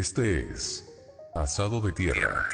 [0.00, 0.88] Este es
[1.34, 2.44] Asado de Tierra,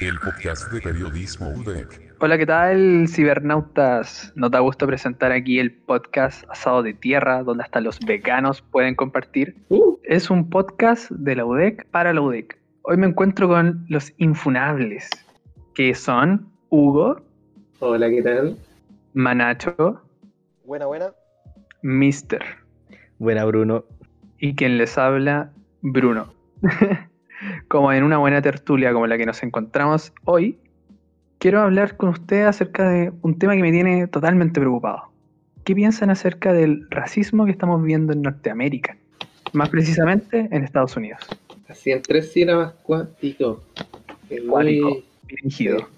[0.00, 2.14] el podcast de periodismo UDEC.
[2.20, 4.32] Hola, ¿qué tal, cibernautas?
[4.34, 8.94] Nos da gusto presentar aquí el podcast Asado de Tierra, donde hasta los veganos pueden
[8.94, 9.54] compartir.
[10.04, 12.58] Es un podcast de la UDEC para la UDEC.
[12.80, 15.10] Hoy me encuentro con los infunables,
[15.74, 17.20] que son Hugo,
[17.80, 18.56] Hola, ¿qué tal?
[19.12, 20.00] Manacho,
[20.64, 21.10] Buena, buena.
[21.82, 22.42] Mister
[23.18, 23.84] Buena, Bruno.
[24.38, 25.52] y quien les habla,
[25.82, 26.34] Bruno.
[27.68, 30.58] como en una buena tertulia como la que nos encontramos hoy,
[31.38, 35.04] quiero hablar con ustedes acerca de un tema que me tiene totalmente preocupado.
[35.64, 38.96] ¿Qué piensan acerca del racismo que estamos viendo en Norteamérica?
[39.52, 41.20] Más precisamente en Estados Unidos.
[41.68, 43.62] Así en tres sílabas, cuántico.
[44.46, 45.88] Muy Dirigido.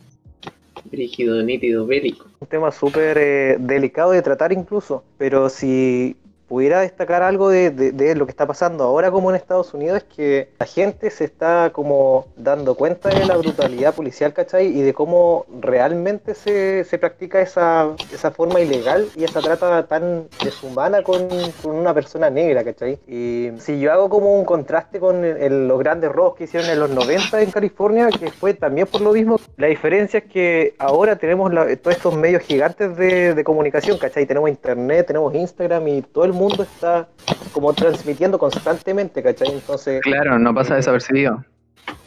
[0.90, 2.26] rígido, nítido, bélico.
[2.40, 6.16] Un tema súper eh, delicado de tratar incluso, pero si
[6.48, 9.98] pudiera destacar algo de, de- de lo que está pasando ahora como en Estados Unidos
[9.98, 14.66] es que la gente se está como dando cuenta de la brutalidad policial, ¿cachai?
[14.66, 20.29] Y de cómo realmente se, se practica esa, esa forma ilegal y esa trata tan
[20.43, 21.29] deshumana con,
[21.63, 22.99] con una persona negra, ¿cachai?
[23.07, 26.71] Y si yo hago como un contraste con el- el- los grandes robos que hicieron
[26.71, 30.74] en los 90 en California, que fue también por lo mismo, la diferencia es que
[30.79, 34.24] ahora tenemos la- todos estos medios gigantes de, de comunicación, ¿cachai?
[34.27, 37.08] Tenemos internet, tenemos Instagram y todo el está
[37.52, 39.52] como transmitiendo constantemente, ¿cachai?
[39.52, 41.44] Entonces, Claro, no pasa desapercibido.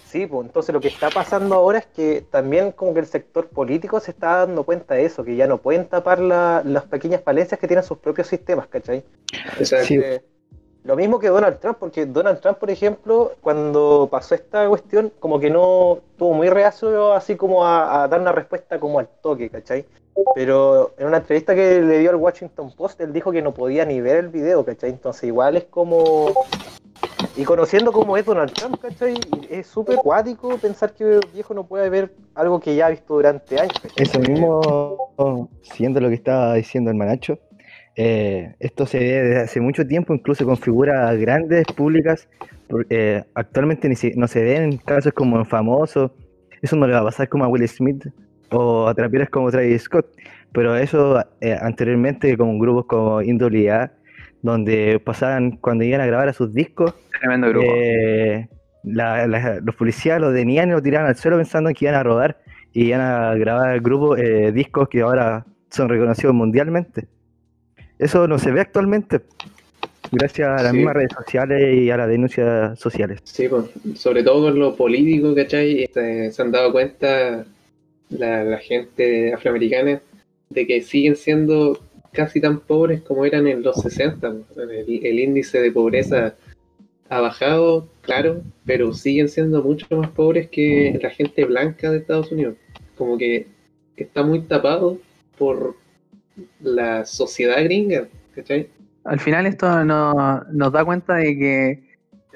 [0.05, 3.47] Sí, pues entonces lo que está pasando ahora es que también como que el sector
[3.47, 7.21] político se está dando cuenta de eso, que ya no pueden tapar la- las pequeñas
[7.23, 9.03] falencias que tienen sus propios sistemas, ¿cachai?
[9.57, 9.85] Exacto.
[9.85, 9.95] Sí.
[10.03, 10.21] Eh,
[10.83, 15.39] lo mismo que Donald Trump, porque Donald Trump, por ejemplo, cuando pasó esta cuestión, como
[15.39, 19.85] que no tuvo muy reacio así como a, dar una respuesta como al toque, ¿cachai?
[20.33, 23.85] Pero en una entrevista que le dio al Washington Post, él dijo que no podía
[23.85, 24.89] ni ver el video, ¿cachai?
[24.89, 26.33] Entonces igual es como...
[27.37, 29.13] Y conociendo cómo es Donald Trump, ¿cachai?
[29.49, 33.13] Es súper cuático pensar que el viejo no puede ver algo que ya ha visto
[33.13, 33.73] durante años.
[33.81, 34.03] ¿cachai?
[34.03, 37.37] Eso mismo, siguiendo lo que estaba diciendo el Manacho,
[37.95, 42.27] eh, esto se ve desde hace mucho tiempo, incluso con figuras grandes, públicas.
[42.89, 46.11] eh, actualmente ni si- no se ven en casos como famosos.
[46.61, 48.05] Eso no le va a pasar como a Will Smith
[48.49, 50.05] o a traperos como Travis Scott.
[50.53, 53.91] Pero eso eh, anteriormente con grupos como Indole A,
[54.41, 57.67] donde pasaban cuando iban a grabar a sus discos, Tremendo grupo.
[57.75, 58.47] eh,
[58.83, 62.03] la- la- los policías los detenían y los tiraban al suelo pensando que iban a
[62.03, 62.37] robar
[62.73, 67.07] y iban a grabar grupos, eh, discos que ahora son reconocidos mundialmente.
[68.01, 69.21] Eso no se ve actualmente,
[70.11, 70.77] gracias a las Sí.
[70.77, 73.19] mismas redes sociales y a las denuncias sociales.
[73.23, 75.87] Sí, pues, sobre todo con lo político, ¿cachai?
[75.93, 77.45] Se, se han dado cuenta
[78.09, 80.01] la, la gente afroamericana
[80.49, 81.79] de que siguen siendo
[82.11, 84.33] casi tan pobres como eran en los 60.
[84.53, 84.69] pues.
[84.69, 86.35] El, el índice de pobreza
[87.09, 92.31] ha bajado, claro, pero siguen siendo mucho más pobres que la gente blanca de Estados
[92.31, 92.55] Unidos.
[92.97, 93.45] Como que
[93.95, 94.97] está muy tapado
[95.37, 95.75] por
[96.59, 98.69] la sociedad gringa, ¿cachai?
[99.03, 101.83] Al final esto no- nos da cuenta de que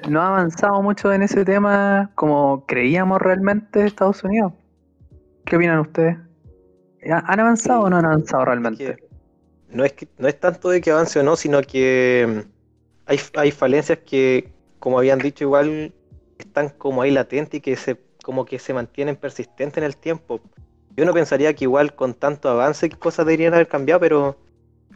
[0.08, 4.52] no ha avanzado mucho en ese tema como creíamos realmente Estados Unidos.
[5.44, 6.16] ¿Qué opinan ustedes?
[7.10, 8.96] ¿Ha- ¿Han avanzado o no han avanzado realmente?
[8.96, 9.06] que
[9.68, 12.50] no es que no es tanto de que avance o no, sino que mm,
[13.06, 15.92] hay, hay falencias que, como habían dicho, igual
[16.38, 20.40] están como ahí latentes y que se como que se mantienen persistentes en el tiempo.
[20.96, 24.36] Yo no pensaría que igual con tanto avance cosas deberían haber cambiado, pero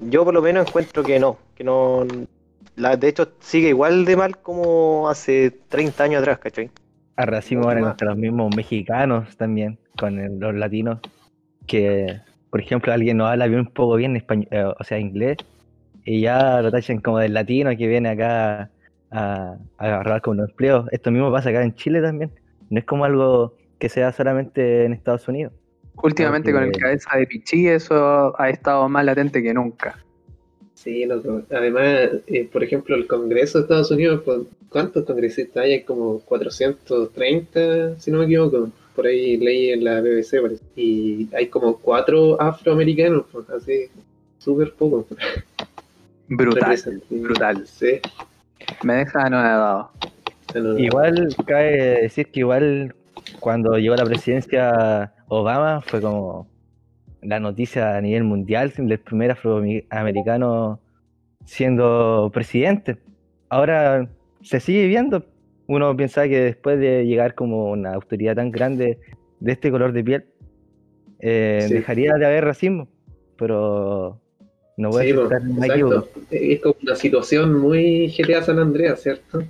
[0.01, 2.07] yo por lo menos encuentro que no, que no
[2.77, 6.71] la, de hecho sigue igual de mal como hace 30 años atrás, ¿cachai?
[7.55, 7.91] Ahora más.
[7.91, 11.01] contra los mismos mexicanos también, con el- los latinos,
[11.67, 15.39] que por ejemplo alguien no habla bien un poco bien español, eh, o sea, inglés,
[16.05, 18.73] y ya lo tachan como del latino que viene acá
[19.11, 20.87] a, a agarrar con los empleos.
[20.93, 22.33] Esto mismo pasa acá en Chile también.
[22.71, 25.53] No es como algo que sea solamente en Estados Unidos.
[26.03, 29.99] Últimamente con el cabeza de Pichí eso ha estado más latente que nunca.
[30.83, 31.43] Sí, loco.
[31.51, 34.23] Además, eh, por ejemplo, el Congreso de Estados Unidos,
[34.71, 35.73] ¿cuántos congresistas hay?
[35.73, 38.71] Hay como 430, si no me equivoco.
[38.97, 40.65] Por ahí leí en la BBC, parece.
[40.77, 43.89] Y hay como cuatro afroamericanos, pues, así,
[44.39, 45.07] súper poco.
[46.29, 47.03] Brutal.
[47.11, 47.67] Brutal.
[47.67, 48.01] Sí.
[48.83, 49.91] Me deja anonadado.
[50.55, 50.79] No, no, no.
[50.79, 52.95] Igual cabe decir que igual
[53.39, 56.49] cuando llegó a la presidencia Obama fue como
[57.23, 60.81] la noticia a nivel mundial del primer afroamericano
[61.45, 62.97] siendo presidente.
[63.49, 64.09] Ahora
[64.43, 65.25] se sigue viendo.
[65.69, 68.99] Uno piensa que después de llegar como una autoridad tan grande
[69.39, 70.25] de este color de piel,
[71.21, 71.75] eh, Sí.
[71.75, 72.89] dejaría de haber racismo.
[73.37, 74.21] Pero
[74.77, 75.95] no voy Sí, a pues, me equivoco.
[75.97, 76.21] exacto.
[76.33, 79.45] Es como una situación muy GTA San Andreas, ¿cierto?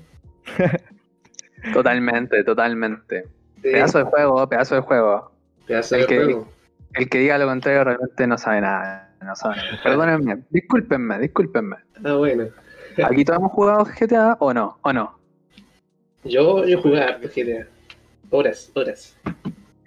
[1.72, 3.24] Totalmente, totalmente.
[3.62, 5.30] Sí, Pedazo de juego, pedazo de juego.
[5.70, 6.49] El que- juego.
[6.94, 9.14] El que diga lo contrario realmente no sabe nada.
[9.22, 9.56] No sabe.
[9.82, 11.76] Perdónenme, discúlpenme, discúlpenme.
[12.05, 12.44] Ah, bueno.
[13.05, 14.78] ¿Aquí todos hemos jugado GTA o no?
[14.82, 15.19] ¿O no?
[16.25, 17.67] Yo, yo jugaba GTA.
[18.31, 19.17] Horas, horas.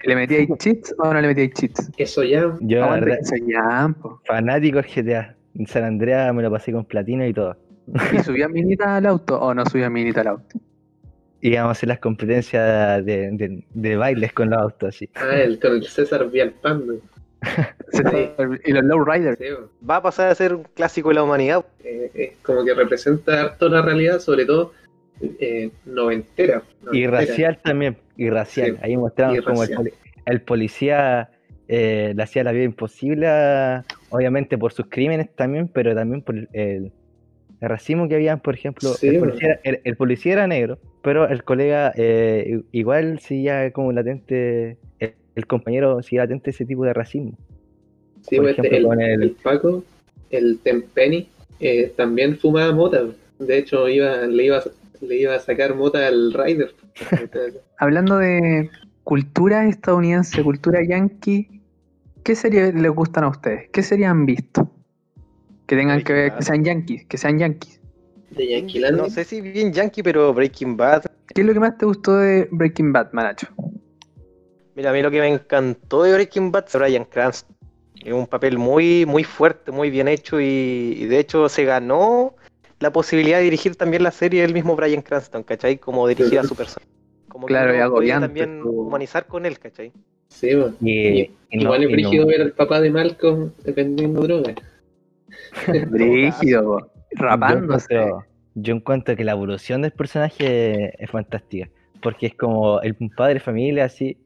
[0.04, 1.92] ¿Le metíais cheats o no le metíais cheats?
[1.98, 2.54] Eso ya.
[2.62, 4.22] Yo, la verdad, po.
[4.26, 5.36] fanático del GTA.
[5.56, 7.56] En San Andreas me lo pasé con platino y todo.
[8.14, 10.60] ¿Y subían minita al auto o no subían minita al auto?
[11.46, 15.10] Íbamos a hacer las competencias de, de- de bailes con los autos, así.
[15.16, 16.96] Ah, el, con el César Vialpando.
[18.66, 19.38] Y los lowriders.
[19.38, 19.46] Sí.
[19.88, 21.66] Va a pasar a ser un clásico de la humanidad.
[21.84, 24.72] Eh, es como que representa harto la realidad, sobre todo
[25.22, 26.64] eh, noventera.
[26.94, 27.12] Y noventera.
[27.20, 28.72] racial también, y racial.
[28.72, 29.64] Sí, Ahí mostramos y como
[30.26, 31.30] el, policía
[31.68, 33.28] eh, le hacía la vida imposible,
[34.10, 36.92] obviamente por sus crímenes también, pero también por el, el
[37.62, 39.34] racismo que habían, por ejemplo, Sí, el, bueno.
[39.34, 44.78] policía, era- el- el policía era negro, pero el colega eh, igual seguía como latente,
[45.00, 47.38] el, el compañero seguía latente ese tipo de racismo.
[48.22, 49.84] Sí, por este, ejemplo, el, con el- el Paco,
[50.32, 51.28] el Tempenny,
[51.60, 53.04] eh, también fumaba mota.
[53.38, 54.64] De hecho, iba, le, iba,
[55.02, 56.72] le iba a sacar mota al Rider.
[57.78, 58.70] Hablando de
[59.04, 61.62] cultura estadounidense, cultura yankee,
[62.24, 63.70] ¿qué series les gustan a ustedes?
[63.72, 64.72] ¿Qué series han visto?
[65.68, 67.82] Que tengan que ver, que sean yankees, que sean yankees.
[68.36, 68.92] De.
[68.92, 71.04] No sé si bien yankee, pero Breaking Bad.
[71.34, 73.48] ¿Qué es lo que más te gustó de Breaking Bad, Manacho?
[74.76, 77.56] Mira, a mí lo que me encantó de Breaking Bad es Bryan Cranston.
[78.04, 80.46] Es un papel muy, muy fuerte, muy bien hecho y,
[80.98, 82.36] y de hecho se ganó
[82.80, 85.78] la posibilidad de dirigir también la serie del mismo Bryan Cranston, ¿cachai?
[85.78, 86.86] Como dirigir a su persona.
[87.30, 89.92] Como que Claro, uno y agobiante, también humanizar con él, ¿cachai?
[90.30, 90.50] Sí.
[90.82, 90.92] Y,
[91.22, 94.56] Y- y no- Igual es y no- brígido ver al papá de Malcolm vendiendo drogas.
[95.90, 97.94] Brígido, Yo rapándose.
[97.94, 98.26] encuentro,
[98.56, 101.70] yo encuentro que la evolución del personaje es fantástica,
[102.02, 104.18] porque es como el padre de familia así,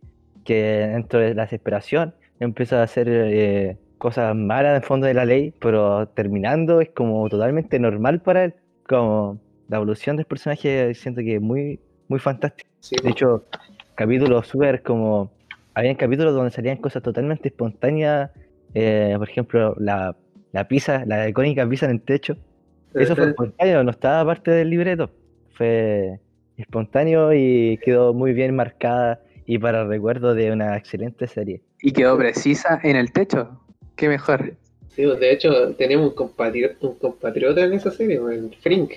[0.43, 5.13] que dentro de la desesperación empieza a hacer eh, cosas malas en el fondo de
[5.13, 8.53] la ley, pero terminando es como totalmente normal para él,
[8.87, 12.69] como la evolución del personaje siento que es muy, muy fantástica.
[12.79, 13.45] Sí, De hecho,
[13.95, 15.31] capítulos súper como...
[15.73, 18.31] Habían capítulos donde salían cosas totalmente espontáneas,
[18.73, 20.15] eh, por ejemplo, la,
[20.51, 22.35] la pizza, la icónica pizza en el techo.
[22.99, 25.09] Eso fue espontáneo, no estaba parte del libreto.
[25.51, 26.19] Fue
[26.57, 31.61] espontáneo y quedó muy bien marcada y para recuerdo de una excelente serie.
[31.81, 33.61] Y quedó precisa en el techo.
[33.95, 34.53] Qué mejor.
[34.89, 35.15] Sí, bo.
[35.15, 38.91] de hecho, tenemos un compatriota, un compatriota en esa serie, bo, el Frink.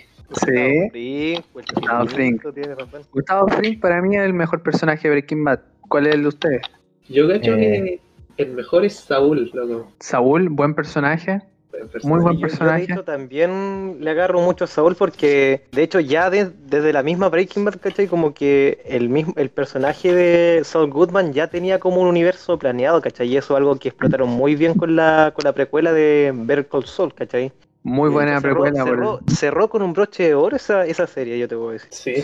[0.46, 0.88] Sí.
[0.90, 3.02] Frink, pues, Gustavo razón.
[3.12, 5.60] Gustavo Fring para mí es el mejor personaje de Breaking Bad.
[5.88, 6.62] ¿Cuál es el de ustedes?
[7.08, 8.00] Yo cacho Eh.
[8.36, 9.90] que el mejor es Saúl, loco.
[9.98, 11.42] Saúl, buen personaje.
[12.02, 12.86] Muy buen Yo- yo, personaje.
[12.86, 17.02] de hecho, también le agarro mucho a Saúl porque, de hecho, ya de- desde la
[17.02, 18.06] misma Breaking Bad, ¿cachai?
[18.06, 23.00] Como que el mismo el personaje de Saul Goodman ya tenía como un universo planeado,
[23.00, 23.28] ¿cachai?
[23.28, 26.66] Y eso es algo que explotaron muy bien con la, con la precuela de Better
[26.68, 27.52] Call Saul, ¿cachai?
[27.82, 28.84] Muy buena cerró, precuela.
[28.84, 31.88] cerró, cerró con un broche de oro esa, esa serie, yo te puedo decir.
[31.90, 32.14] Sí,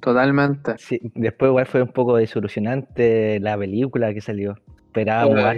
[0.00, 0.74] totalmente.
[0.78, 4.56] Sí, después igual fue un poco desilusionante la película que salió.
[4.86, 5.56] Esperábamos.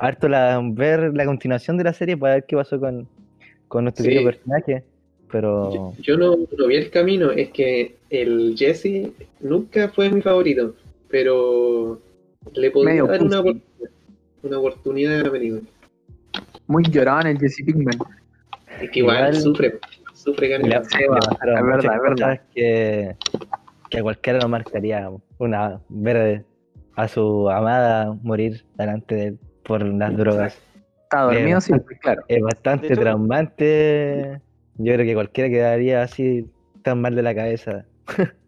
[0.00, 3.06] Harto, la, ver la continuación de la serie para ver qué pasó con,
[3.68, 4.10] con nuestro Sí.
[4.10, 4.82] querido personaje.
[5.30, 10.20] Pero Yo, yo no, no vi el camino, es que el Jesse nunca fue mi
[10.22, 10.74] favorito,
[11.08, 12.00] pero
[12.54, 13.42] le podría Medio dar una
[14.42, 15.60] una oportunidad a la película.
[16.66, 17.98] Muy llorón el Jesse Pinkman.
[18.80, 19.78] Es que igual, Igual- sufre,
[20.14, 20.88] sufre ganas.
[20.88, 22.40] Es verdad, es verdad.
[22.54, 23.14] que,
[23.90, 26.44] que a cualquiera nos marcaría una ver
[26.96, 29.38] a su amada morir delante de él
[29.70, 30.60] por las drogas.
[31.04, 32.22] Está dormido, sí, claro.
[32.28, 34.40] Es bastante hecho- traumante.
[34.74, 36.50] Yo creo que cualquiera quedaría así
[36.82, 37.86] tan mal de la cabeza.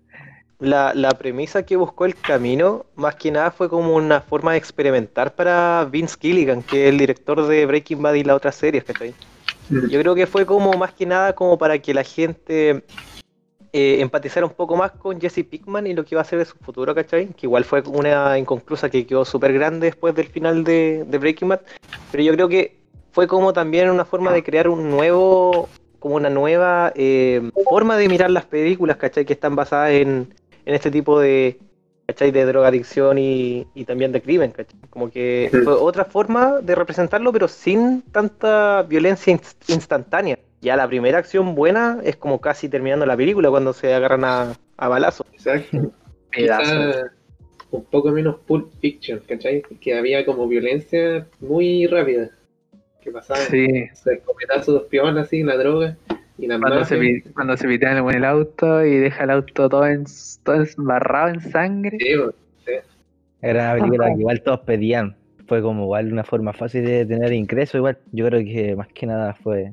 [0.58, 4.58] La, la premisa que buscó el camino, más que nada, fue como una forma de
[4.58, 8.84] experimentar para Vince Gilligan, que es el director de Breaking Bad y las otras series,
[8.84, 9.16] ¿cachai?
[9.68, 12.84] Yo creo que fue como más que nada como para que la gente
[13.72, 16.44] eh, empatizara un poco más con Jesse Pickman y lo que iba a ser de
[16.44, 17.28] su futuro, ¿cachai?
[17.28, 21.48] Que igual fue una inconclusa que quedó súper grande después del final de, de Breaking
[21.48, 21.60] Bad.
[22.10, 22.76] Pero yo creo que
[23.12, 28.08] fue como también una forma de crear un nuevo, como una nueva eh, forma de
[28.08, 29.24] mirar las películas, ¿cachai?
[29.24, 30.34] Que están basadas en,
[30.66, 31.58] en este tipo de,
[32.06, 32.30] ¿cachai?
[32.30, 34.78] De drogadicción y, y también de crimen, ¿cachai?
[34.90, 35.58] Como que Sí.
[35.62, 40.38] fue otra forma de representarlo, pero sin tanta violencia inst- instantánea.
[40.62, 44.52] Ya la primera acción buena es como casi terminando la película cuando se agarran a,
[44.76, 45.26] a balazo.
[45.32, 45.92] Exacto.
[47.72, 49.62] Un poco menos Pulp Fiction, ¿cachai?
[49.80, 52.30] Que había como violencia muy rápida.
[53.00, 55.96] Que pasaba Sí, el escopetazo, dos piolas así, la droga.
[56.38, 59.86] Y las Cuando se, cuando se pitea en el auto y deja el auto todo,
[59.86, 60.04] en,
[60.44, 61.98] todo embarrado en sangre.
[61.98, 62.32] Sí, po.
[63.40, 65.16] Era una película que igual todos pedían.
[65.48, 67.74] Fue como igual una forma fácil de tener ingresos.
[67.74, 69.72] Igual yo creo que más que nada fue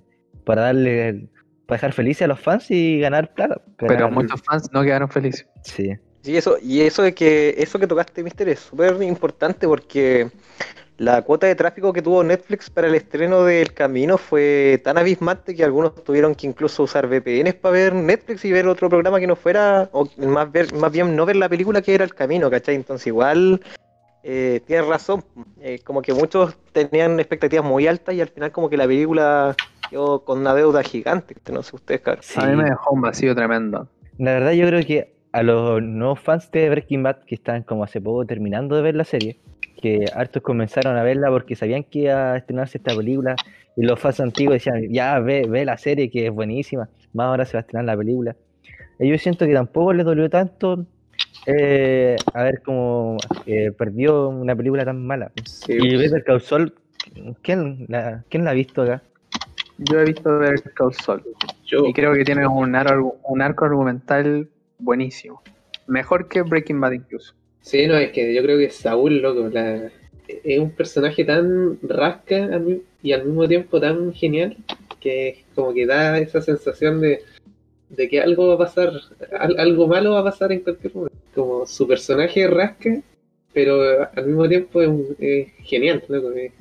[0.49, 1.27] para darle,
[1.67, 3.61] para dejar felices a los fans y ganar plata.
[3.77, 5.45] Pero Ganar- muchos fans no quedaron felices.
[5.61, 5.91] Sí.
[6.23, 10.31] Sí, eso, y eso de que eso que tocaste, Mister, es súper importante porque
[10.97, 15.53] la cuota de tráfico que tuvo Netflix para el estreno del Camino fue tan abismante
[15.53, 19.27] que algunos tuvieron que incluso usar VPNs para ver Netflix y ver otro programa que
[19.27, 22.49] no fuera, o más ver, más bien no ver la película que era El Camino,
[22.49, 22.73] ¿cachai?
[22.73, 23.61] Entonces igual
[24.23, 25.23] eh, tienes razón,
[25.61, 29.55] eh, como que muchos tenían expectativas muy altas y al final como que la película
[29.89, 32.23] quedó con una deuda gigante, no sé ustedes, cabrón.
[32.23, 32.39] Sí.
[32.39, 33.87] A mí me dejó un vacío tremendo.
[34.17, 37.83] La verdad yo creo que a los nuevos fans de Breaking Bad que están como
[37.83, 39.39] hace poco terminando de ver la serie,
[39.81, 43.35] que hartos comenzaron a verla porque sabían que iba a estrenarse esta película
[43.75, 47.45] y los fans antiguos decían, ya ve, ve la serie que es buenísima, más ahora
[47.45, 48.35] se va a estrenar la película.
[48.99, 50.85] Y yo siento que tampoco les dolió tanto
[51.45, 55.31] eh, a ver cómo eh, perdió una película tan mala.
[55.45, 56.73] Sí, Y Better Call Saul,
[57.41, 59.01] ¿quién la, ¿quién la ha visto acá?
[59.81, 61.23] Yo he visto Better Call Saul
[61.65, 65.41] yo, y creo que tiene un, ar- un arco argumental buenísimo.
[65.87, 67.33] Mejor que Breaking Bad incluso.
[67.61, 69.89] Sí, no, es que yo creo que Saúl, loco, la-
[70.27, 72.49] es un personaje tan rasca
[73.01, 74.57] y al mismo tiempo tan genial
[74.99, 77.21] que como que da esa sensación de,
[77.89, 78.91] de que algo va a pasar,
[79.39, 81.17] al- algo malo va a pasar en cualquier momento.
[81.33, 83.01] Como su personaje rasca,
[83.53, 83.81] pero
[84.13, 86.31] al mismo tiempo es, genial, loco.
[86.31, 86.51] es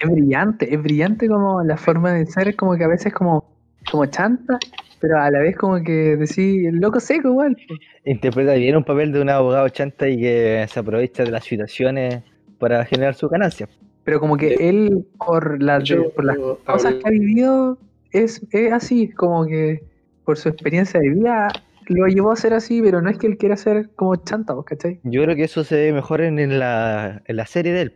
[0.00, 3.44] Es brillante, es brillante como la forma de ser, como que a veces como,
[3.90, 4.58] como chanta,
[5.00, 7.56] pero a la vez como que decir, el loco seco igual.
[8.04, 12.22] Interpreta bien un papel de un abogado chanta y que se aprovecha de las situaciones
[12.58, 13.68] para generar su ganancia.
[14.04, 17.78] Pero como que él, por, las de- yo por las hablo- cosas que ha vivido,
[18.12, 19.82] es, es así, como que
[20.24, 21.48] por su experiencia de vida
[21.88, 24.64] lo llevó a ser así, pero no es que él quiera ser como chanta, ¿vos
[24.64, 25.00] ¿cachai?
[25.04, 27.92] Yo creo que eso se ve mejor en, en la, en la serie de él.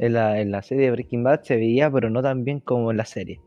[0.00, 2.90] En la, en la serie de Breaking Bad se veía, pero no tan bien como
[2.90, 3.38] en la serie.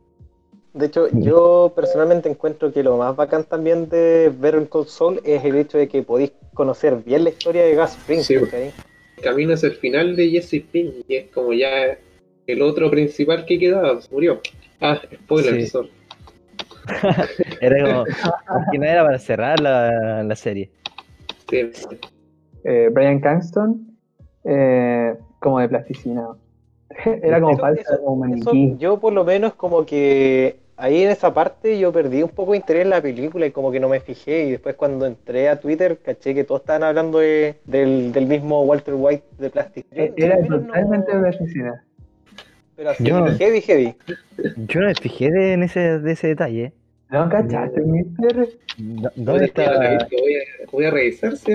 [0.74, 5.44] De hecho, yo personalmente encuentro que lo más bacán también de Better Call Saul es
[5.44, 8.36] el hecho de que podéis conocer bien la historia de Gus Fring, Sí,
[9.22, 11.98] camino hacia el final de Jesse Pink y es como ya
[12.48, 14.42] el otro principal que quedaba, murió.
[14.82, 15.78] Ah, spoiler, Sí.
[17.62, 18.06] Era como,
[18.72, 20.70] que nada era para cerrar la, la serie.
[21.50, 21.72] Sí,
[22.66, 23.98] Eh, Brian Cranston,
[24.44, 26.28] eh, como de plasticina.
[27.24, 28.76] Era como Eso- falsa, eso- como Eso, maniquí.
[28.80, 32.58] yo por lo menos como que ahí en esa parte yo perdí un poco de
[32.58, 35.60] interés en la película y como que no me fijé y después cuando entré a
[35.60, 39.86] Twitter caché que todos estaban hablando de- del, del mismo Walter White de Plastic.
[39.92, 41.84] Yo- yo Era no- totalmente plasticina.
[42.76, 43.96] Pero así, Yo- heavy, heavy.
[44.68, 46.74] Yo no me fijé de, en ese, de ese detalle.
[47.12, 48.48] ¿No cachaste, mister?
[48.80, 49.78] ¿Dó- Voy ¿Dónde está?
[49.78, 51.52] Voy a, voy a revisar si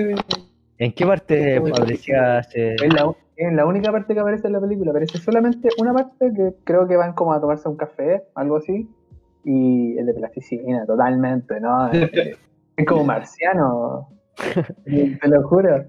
[0.77, 4.91] ¿En qué parte aparecía Es la, es la única parte que aparece en la película.
[4.91, 8.89] Aparece solamente una parte que creo que van como a tomarse un café, algo así.
[9.45, 11.89] Y el de plasticina, totalmente, ¿no?
[11.93, 12.37] Es,
[12.75, 14.09] es como marciano.
[14.85, 15.85] Te lo juro.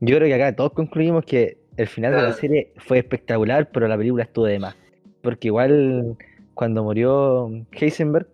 [0.00, 3.88] Yo creo que acá todos concluimos que el final de la serie fue espectacular, pero
[3.88, 4.76] la película estuvo de más.
[5.22, 6.16] Porque igual
[6.54, 8.26] cuando murió Heisenberg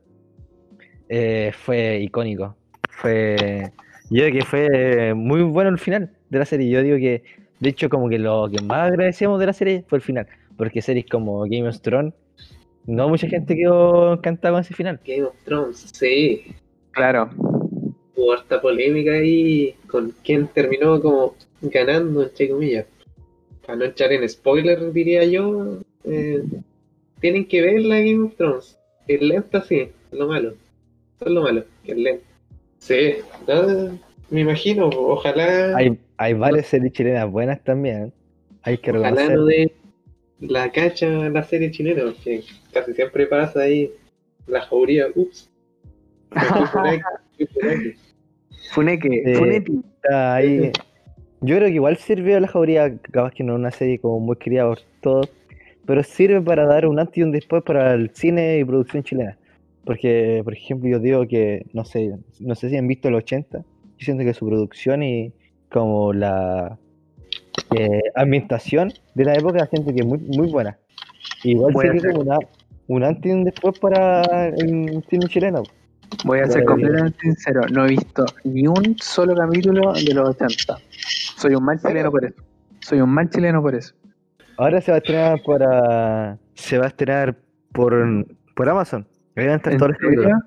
[1.09, 2.57] eh, fue icónico.
[2.91, 3.71] Fue.
[4.11, 6.69] Yo creo que fue muy bueno el final de la serie.
[6.69, 7.23] Yo digo que,
[7.61, 10.27] de hecho, como que lo que más agradecemos de la serie fue el final.
[10.57, 12.15] Porque series como Game of Thrones,
[12.87, 15.01] no mucha gente quedó encantada con ese final.
[15.05, 16.55] Game of Thrones, sí.
[16.93, 17.31] Claro.
[18.15, 22.87] Hubo harta polémica ahí con quién terminó como ganando, entre comillas.
[23.67, 26.43] Para no echar en spoiler, diría yo, eh,
[27.21, 28.79] tienen que ver la Game of Thrones.
[29.09, 30.55] Es lenta, sí, es lo malo.
[31.17, 32.27] Eso es lo malo, que es lenta.
[32.79, 33.15] Sí,
[33.49, 33.99] no,
[34.31, 38.07] me imagino, ojalá, Hay, hay varias series chilenas buenas también.
[38.07, 38.13] ¿eh?
[38.63, 39.37] Hay que ojalá reconocer.
[39.37, 39.73] no de
[40.41, 42.43] la cacha la serie chilena, porque
[42.73, 43.91] casi siempre pasa ahí
[44.47, 45.51] la jauría, ups.
[48.73, 49.81] Funeque, Eh, Funepi.
[49.95, 50.73] Está ahí.
[51.41, 54.21] Yo creo que igual sirve a la jauría, capaz que no es una serie como
[54.21, 55.31] muy querida por todos,
[55.85, 59.39] pero sirve para dar un antes y un después para el cine y producción chilena.
[59.85, 63.59] Porque, por ejemplo, yo digo que, no sé, no sé si han visto el 80,
[63.59, 63.65] yo
[64.05, 65.33] siento que su producción y
[65.77, 66.79] como la
[67.77, 70.79] eh, ambientación de la época siento que es muy, muy buena.
[71.45, 72.13] Igual Puede sirve ser.
[72.13, 72.39] como una,
[72.87, 75.65] un antes y un después para el cine chileno.
[76.25, 77.61] Voy a ser completamente sincero.
[77.71, 80.79] No he visto ni un solo capítulo de los 80.
[81.37, 82.43] Soy un mal chileno por eso.
[82.81, 83.95] Soy un mal chileno por eso.
[84.57, 86.39] Ahora se va a estrenar para.
[86.55, 87.37] Se va a estrenar
[87.75, 87.93] por,
[88.55, 89.07] por Amazon.
[89.37, 90.23] Ahí van a estar ¿En todos los serio?
[90.23, 90.43] capítulos.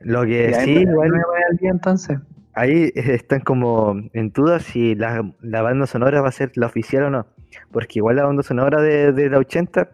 [0.00, 2.18] Lo que sí, igual, me voy al día entonces.
[2.56, 7.04] Ahí están como en duda si la, la banda sonora va a ser la oficial
[7.04, 7.26] o no.
[7.70, 9.90] Porque igual la banda sonora de, de la 80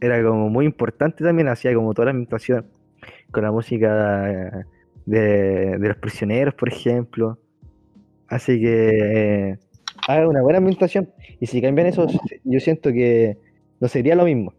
[0.00, 2.66] era como muy importante también, hacía como toda la ambientación
[3.30, 4.64] con la música
[5.04, 7.38] de, de los prisioneros, por ejemplo.
[8.28, 9.58] Así que eh,
[10.08, 11.10] haga una buena ambientación.
[11.40, 12.06] Y si cambian eso,
[12.44, 13.36] yo siento que
[13.80, 14.54] no sería lo mismo.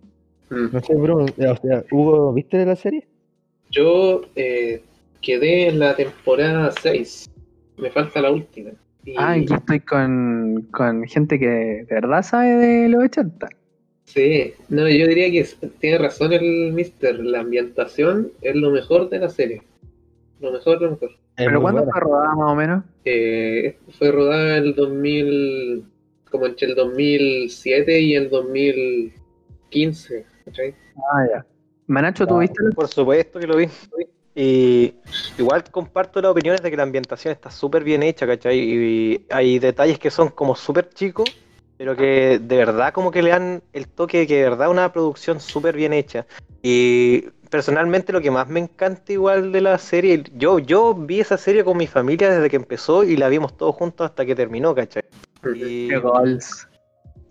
[0.50, 0.68] Mm.
[0.72, 3.08] No sé, Bruno, eh, o sea, Hugo, ¿viste la serie?
[3.72, 4.84] Yo eh,
[5.22, 7.30] quedé en la temporada 6.
[7.78, 8.72] Me falta la última.
[9.04, 13.50] Y- Ah, aquí estoy con, con gente que de verdad sabe de los 80.
[14.06, 17.20] Sí, no, yo diría que es- tiene razón el Mister.
[17.20, 19.62] La ambientación es lo mejor de la serie.
[20.40, 21.10] Lo mejor, lo mejor.
[21.38, 21.92] Es ¿Pero cuándo buena.
[21.92, 22.84] fue rodada más o menos?
[23.04, 25.84] Eh, fue rodada el 2000,
[26.32, 30.26] como entre el 2007 y el 2015.
[30.46, 30.74] ¿cachai?
[31.12, 31.46] Ah, ya.
[31.88, 32.64] Manacho, ¿tú Ah, viste?
[32.76, 33.68] Por supuesto que lo vi.
[34.36, 34.94] Y
[35.38, 38.60] igual comparto las opiniones de que la ambientación está súper bien hecha, ¿cachai?
[38.60, 41.34] Y hay detalles que son como súper chicos,
[41.78, 44.92] pero que de verdad como que le dan el toque de que de verdad una
[44.92, 46.26] producción súper bien hecha.
[46.62, 51.38] Y personalmente lo que más me encanta igual de la serie, yo, yo vi esa
[51.38, 54.76] serie con mi familia desde que empezó y la vimos todos juntos hasta que terminó,
[54.76, 55.04] ¿cachai?
[55.56, 55.90] Y-.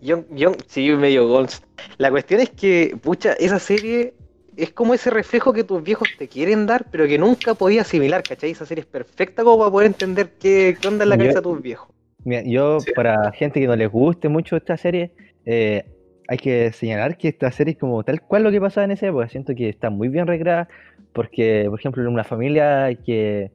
[0.01, 1.61] Young, Young, sí, medio goals.
[1.97, 4.13] La cuestión es que, pucha, esa serie
[4.57, 8.23] es como ese reflejo que tus viejos te quieren dar, pero que nunca podías asimilar,
[8.23, 8.51] ¿cachai?
[8.51, 11.43] Esa serie es perfecta como para poder entender qué, qué onda en la cabeza de
[11.43, 11.89] tus viejos.
[12.23, 12.91] Mira, yo, Sí.
[12.95, 15.11] para gente que no les guste mucho esta serie,
[15.45, 15.83] eh,
[16.27, 19.07] hay que señalar que esta serie es como tal cual lo que pasaba en esa
[19.07, 19.29] época.
[19.29, 20.67] Siento que está muy bien recreada,
[21.13, 23.51] porque, por ejemplo, en una familia que, en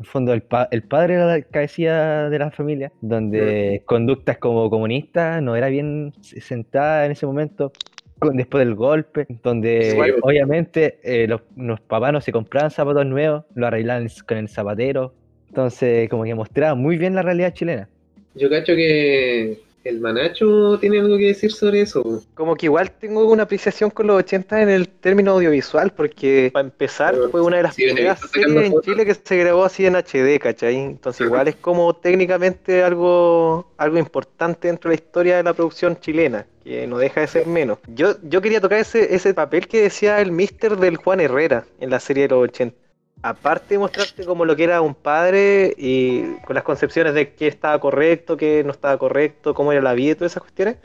[0.00, 4.68] el fondo, el, pa- el padre era la cabecilla de la familia, donde conductas como
[4.70, 7.72] comunistas no era bien sentada en ese momento.
[8.20, 13.44] Con- Después del golpe, donde obviamente eh, los, los papás no se compraban zapatos nuevos,
[13.54, 15.12] lo arreglaban con el zapatero.
[15.48, 17.88] Entonces, como que mostraba muy bien la realidad chilena.
[18.36, 22.22] Yo cacho que el Manacho tiene algo que decir sobre eso.
[22.34, 26.64] Como que igual tengo una apreciación con los 80 en el término audiovisual, porque para
[26.66, 28.80] empezar Pero, fue una de las primeras series en.
[28.82, 30.76] Chile que se grabó así en HD, ¿cachai?
[30.76, 35.98] Entonces igual es como técnicamente algo, algo importante dentro de la historia de la producción
[35.98, 37.78] chilena, que no deja de ser menos.
[37.88, 41.90] Yo, yo quería tocar ese, ese papel que decía el mister del Juan Herrera en
[41.90, 42.76] la serie de los 80.
[43.22, 47.48] Aparte de mostrarte como lo que era un padre y con las concepciones de qué
[47.48, 50.76] estaba correcto, qué no estaba correcto, cómo era la vida y todas esas cuestiones,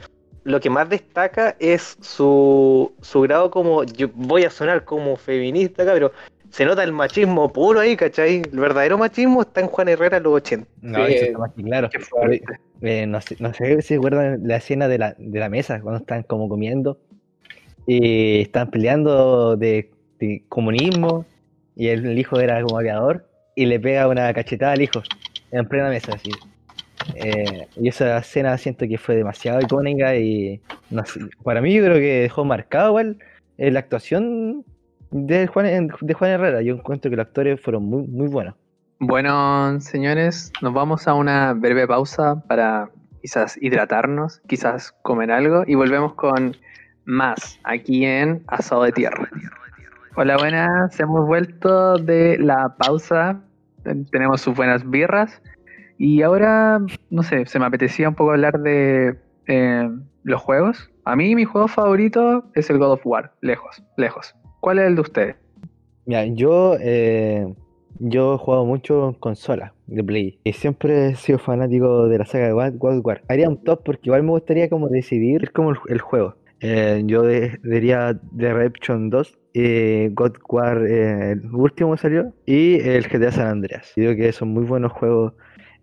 [0.43, 5.83] lo que más destaca es su, su grado como, yo voy a sonar como feminista
[5.83, 6.11] acá, pero
[6.49, 8.43] se nota el machismo puro ahí, ¿cachai?
[8.51, 10.67] El verdadero machismo está en Juan Herrera en los 80.
[10.81, 11.89] No, Sí, eso está más que claro.
[12.81, 15.99] Eh, no, sé, no sé si recuerdan la escena de la, de la mesa, cuando
[15.99, 16.99] están como comiendo
[17.87, 21.25] y están peleando de, de comunismo
[21.75, 25.01] y el, hijo era como aviador y le pega una cachetada al hijo
[25.51, 26.13] en plena mesa.
[27.15, 30.59] Eh, y esa escena siento que fue demasiado icónica y
[30.89, 33.17] no sé, para mí yo creo que dejó marcado igual
[33.57, 34.65] eh, la actuación
[35.11, 36.61] de Juan, de Juan Herrera.
[36.61, 38.55] Yo encuentro que los actores fueron muy, muy buenos.
[38.99, 42.89] Bueno, señores, nos vamos a una breve pausa para
[43.21, 46.55] quizás hidratarnos, quizás comer algo y volvemos con
[47.03, 49.29] más aquí en Asado de Tierra.
[50.15, 53.41] Hola, buenas, hemos vuelto de la pausa,
[53.83, 55.41] ten- tenemos sus buenas birras
[55.97, 59.15] y ahora, no sé, se me apetecía un poco hablar de
[59.47, 59.89] eh,
[60.23, 60.89] los juegos.
[61.03, 64.35] A mí mi juego favorito es el God of War, lejos, lejos.
[64.61, 65.35] ¿Cuál es el de ustedes?
[66.05, 67.53] Mira, yo, eh,
[67.99, 72.25] yo he jugado mucho en consola de Play y siempre he sido fanático de la
[72.25, 73.21] saga de God of War.
[73.27, 76.35] Haría un top porque igual me gustaría como decidir como el juego.
[76.67, 83.07] Eh, yo diría The Redemption 2, eh, God War, eh, el último salió, y el
[83.07, 83.91] GTA San Andreas.
[83.93, 85.33] Creo que son muy buenos juegos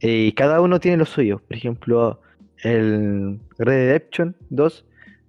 [0.00, 1.40] eh, y cada uno tiene lo suyo.
[1.46, 2.20] Por ejemplo,
[2.64, 4.84] el Red Redemption 2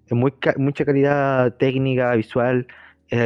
[0.07, 2.65] es muy mucha calidad técnica, visual,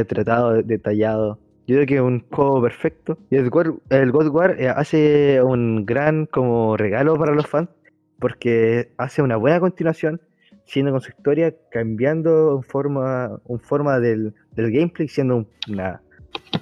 [0.10, 1.40] tratado, detallado.
[1.66, 3.18] Yo creo que es un juego perfecto.
[3.30, 3.50] Y el
[3.90, 7.70] el God War hace un gran como regalo para los fans
[8.20, 10.20] porque hace una buena continuación,
[10.68, 16.02] siendo con su historia, cambiando en forma, en forma del, del gameplay, siendo un- una,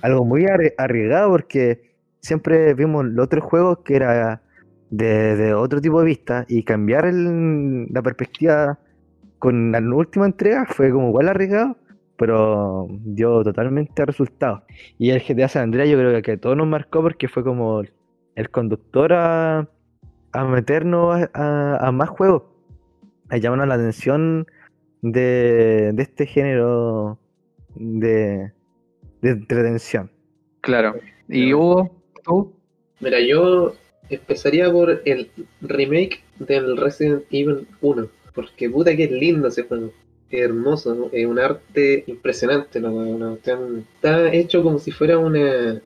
[0.01, 4.41] algo muy arri- arriesgado porque siempre vimos los otros juegos que era
[4.89, 8.79] de, de otro tipo de vista y cambiar el- la perspectiva
[9.39, 11.77] con la última entrega fue como igual arriesgado,
[12.17, 14.63] pero dio totalmente resultado.
[14.97, 17.81] Y el GTA San Andreas yo creo que a todos nos marcó porque fue como
[18.35, 19.67] el conductor a,
[20.31, 22.43] a meternos a más juegos,
[23.29, 24.47] a llamarnos la atención
[25.01, 27.19] de, de este género
[27.75, 28.51] de,
[29.21, 30.11] de entretención.
[30.61, 30.95] Claro.
[31.27, 31.91] ¿Y Hugo?
[32.23, 32.53] ¿Tú?
[32.99, 33.75] Mira, yo
[34.09, 35.29] empezaría por el
[35.61, 38.07] remake del Resident Evil 1.
[38.33, 39.91] Porque puta que es lindo ese juego.
[40.29, 41.09] Es hermoso, ¿no?
[41.11, 42.79] es un arte impresionante.
[42.79, 42.93] ¿no?
[42.93, 45.81] Una está hecho como si fuera una,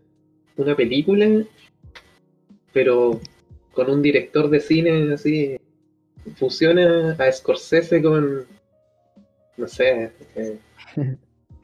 [0.55, 1.27] una película,
[2.71, 3.19] pero
[3.73, 5.57] con un director de cine así.
[6.37, 8.45] Fusiona a Scorsese con.
[9.57, 10.11] No sé.
[10.35, 10.57] eh,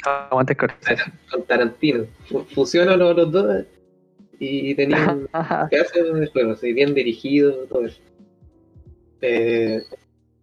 [0.05, 1.03] Aguante Scorsese.
[1.31, 2.05] con Tarantino.
[2.27, 3.65] Fu- Fusiona los, los dos
[4.39, 5.27] y tenían
[5.71, 7.99] pedazo de juego, así, bien dirigido, todo eso.
[9.21, 9.81] Eh,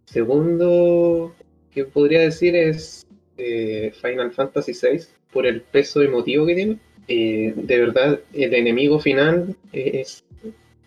[0.05, 1.33] segundo
[1.71, 3.05] que podría decir es
[3.37, 6.77] eh, Final Fantasy VI, por el peso emotivo que tiene.
[7.07, 10.23] Eh, de verdad, el enemigo final es,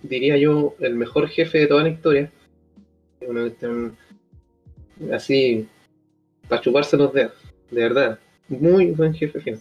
[0.03, 2.31] diría yo, el mejor jefe de toda la historia.
[3.27, 3.97] Una cuestión
[5.13, 5.67] así,
[6.49, 7.33] para chuparse los dedos,
[7.71, 8.19] de verdad.
[8.49, 9.61] Muy buen jefe final.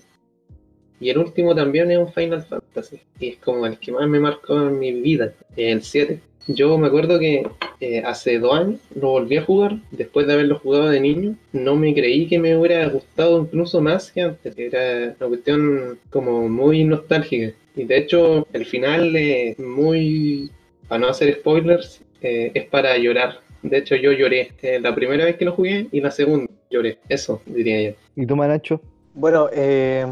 [0.99, 3.01] Y el último también es un Final Fantasy.
[3.19, 6.19] Y es como el que más me marcó en mi vida, el 7.
[6.47, 7.47] Yo me acuerdo que
[7.79, 11.35] eh, hace dos años lo volví a jugar, después de haberlo jugado de niño.
[11.53, 14.57] No me creí que me hubiera gustado incluso más que antes.
[14.57, 17.53] Era una cuestión como muy nostálgica.
[17.75, 20.51] Y de hecho, el final es muy.
[20.87, 23.39] Para no hacer spoilers, eh, es para llorar.
[23.69, 26.99] De hecho, yo lloré eh, la primera vez que lo jugué y la segunda lloré.
[27.09, 27.97] Eso diría yo.
[28.15, 28.81] ¿Y tú, Manacho?
[29.13, 30.05] Bueno, eh,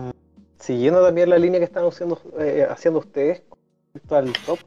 [0.59, 3.59] siguiendo también la línea que están haciendo, eh, haciendo ustedes con
[3.93, 4.59] respecto al top,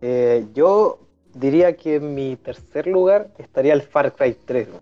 [0.00, 1.00] eh, yo
[1.34, 4.68] diría que en mi tercer lugar estaría el Far Cry 3.
[4.68, 4.80] ¿no?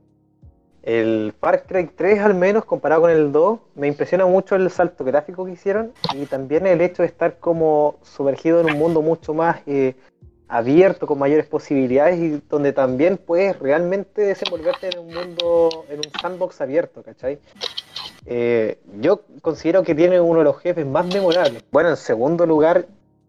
[0.82, 5.04] El Far Cry 3, al menos comparado con el 2, me impresiona mucho el salto
[5.04, 9.34] gráfico que hicieron y también el hecho de estar como sumergido en un mundo mucho
[9.34, 9.94] más eh,
[10.48, 16.20] abierto, con mayores posibilidades y donde también puedes realmente desenvolverte en un mundo, en un
[16.20, 17.38] sandbox abierto, ¿cachai?
[18.26, 21.64] Eh, yo considero que tiene uno de los jefes más memorables.
[21.70, 22.86] Bueno, en segundo lugar,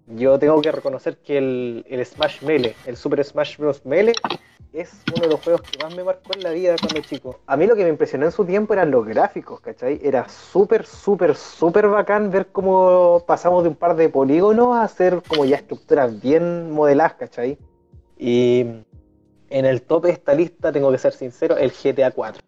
[0.07, 3.85] yo tengo que reconocer que el, el Smash Melee, el Super Smash Bros.
[3.85, 4.13] Melee,
[4.73, 7.39] es uno de los juegos que más me marcó en la vida cuando chico.
[7.47, 9.99] A mí lo que me impresionó en su tiempo eran los gráficos, ¿cachai?
[10.03, 15.23] Era súper, súper, súper bacán ver cómo pasamos de un par de polígonos a hacer
[15.27, 17.57] como ya estructuras bien modeladas, ¿cachai?
[18.17, 18.65] Y
[19.49, 22.43] en el top de esta lista, tengo que ser sincero, el GTA 4.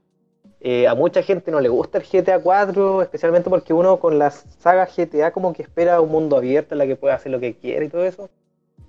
[0.63, 4.45] Eh, a mucha gente no le gusta el GTA 4, especialmente porque uno con las
[4.59, 7.55] sagas GTA como que espera un mundo abierto en la que pueda hacer lo que
[7.57, 8.29] quiera y todo eso.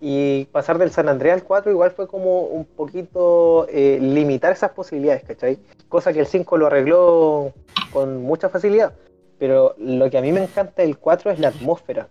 [0.05, 4.73] Y pasar del San Andreas al 4 igual fue como un poquito eh, limitar esas
[4.73, 5.61] posibilidades, ¿cachai?
[5.89, 7.53] Cosa que el 5 lo arregló
[7.93, 8.95] con mucha facilidad.
[9.39, 12.09] Pero lo que a mí me encanta del 4 es la atmósfera,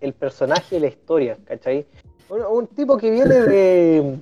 [0.00, 1.86] el personaje y la historia, ¿cachai?
[2.28, 4.18] Un, tipo que viene de,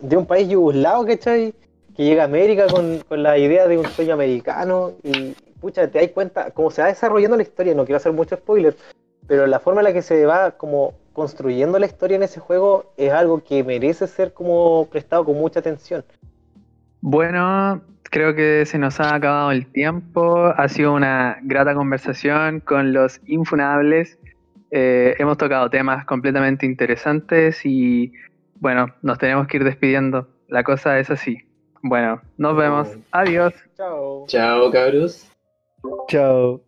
[0.00, 1.54] de un país yugoslavo, ¿cachai?
[1.94, 6.00] que llega a América con, con la idea de un sueño americano y pucha, te
[6.00, 8.76] das cuenta, como se va desarrollando la historia, no quiero hacer mucho spoiler,
[9.26, 12.92] pero la forma en la que se va como construyendo la historia en ese juego
[12.96, 16.04] es algo que merece ser como prestado con mucha atención.
[17.00, 20.52] Bueno, creo que se nos ha acabado el tiempo.
[20.56, 24.18] Ha sido una grata conversación con los infunables.
[24.70, 28.12] Eh, hemos tocado temas completamente interesantes y
[28.60, 30.28] bueno, nos tenemos que ir despidiendo.
[30.48, 31.38] La cosa es así.
[31.82, 32.88] Bueno, nos vemos.
[33.12, 33.54] Adiós.
[33.76, 34.24] Chao.
[34.26, 35.30] Chao, cabros.
[36.08, 36.65] Chao.